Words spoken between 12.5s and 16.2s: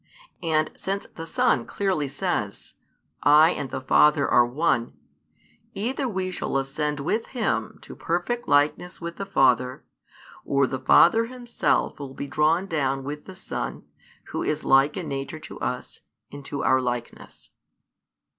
down with the Son, Who is like in nature to us,